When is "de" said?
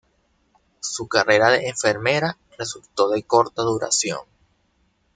1.51-1.67, 3.09-3.21